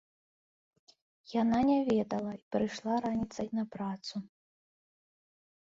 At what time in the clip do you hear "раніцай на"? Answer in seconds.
3.05-3.69